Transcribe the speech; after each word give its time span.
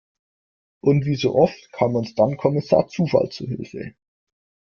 Und 0.81 1.05
wie 1.05 1.13
so 1.13 1.35
oft 1.35 1.71
kam 1.73 1.95
uns 1.95 2.15
dann 2.15 2.35
Kommissar 2.35 2.87
Zufall 2.87 3.29
zu 3.29 3.45
Hilfe. 3.45 3.93